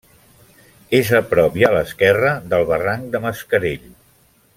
És 0.99 1.11
a 1.17 1.19
prop 1.33 1.59
i 1.63 1.67
a 1.67 1.71
l'esquerra 1.75 2.31
del 2.55 2.65
barranc 2.71 3.05
de 3.17 3.23
Mascarell. 3.27 3.87